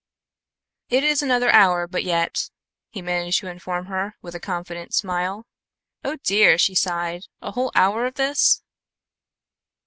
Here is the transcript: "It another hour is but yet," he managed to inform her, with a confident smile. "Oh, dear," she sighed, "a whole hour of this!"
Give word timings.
"It 0.89 1.21
another 1.21 1.51
hour 1.51 1.83
is 1.83 1.89
but 1.91 2.03
yet," 2.03 2.49
he 2.89 3.03
managed 3.03 3.39
to 3.41 3.47
inform 3.47 3.85
her, 3.85 4.15
with 4.19 4.33
a 4.33 4.39
confident 4.39 4.95
smile. 4.95 5.45
"Oh, 6.03 6.17
dear," 6.23 6.57
she 6.57 6.73
sighed, 6.73 7.25
"a 7.39 7.51
whole 7.51 7.71
hour 7.75 8.07
of 8.07 8.15
this!" 8.15 8.63